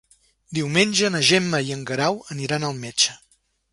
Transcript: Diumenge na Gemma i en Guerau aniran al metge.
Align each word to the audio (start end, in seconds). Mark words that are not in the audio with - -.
Diumenge 0.57 1.11
na 1.15 1.21
Gemma 1.29 1.61
i 1.67 1.75
en 1.75 1.83
Guerau 1.91 2.17
aniran 2.37 2.67
al 2.71 2.85
metge. 2.87 3.19